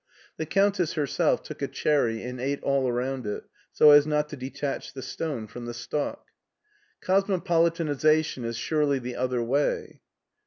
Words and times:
The 0.37 0.47
Countess 0.47 0.93
herself 0.93 1.43
took 1.43 1.61
a 1.61 1.67
cherry 1.67 2.23
and 2.23 2.41
ate 2.41 2.63
all 2.63 2.87
around 2.89 3.27
it 3.27 3.43
so 3.71 3.91
as 3.91 4.07
not 4.07 4.29
to 4.29 4.35
detach 4.35 4.93
the 4.93 5.01
stone 5.03 5.45
from 5.45 5.67
the 5.67 5.75
stalk." 5.75 6.25
Cosmopolitanization 7.03 8.43
is 8.43 8.57
surely 8.57 8.97
the 8.97 9.15
other 9.15 9.43
way." 9.43 10.01